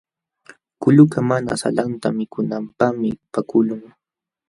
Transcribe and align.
Kulukaq 0.81 1.23
mana 1.29 1.51
salanta 1.61 2.07
mikunanpaqmi 2.17 3.09
pakaqlun. 3.33 3.81